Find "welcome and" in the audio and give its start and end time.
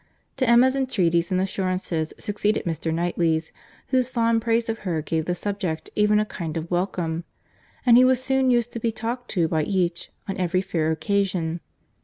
6.71-7.97